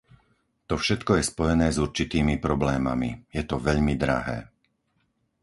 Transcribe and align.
To 0.67 0.73
všetko 0.83 1.11
je 1.21 1.29
spojené 1.31 1.67
s 1.69 1.77
určitými 1.85 2.35
problémami- 2.45 3.09
je 3.37 3.43
to 3.49 3.61
veľmi 3.67 3.93
drahé. 4.03 4.37